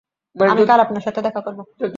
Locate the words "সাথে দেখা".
1.03-1.41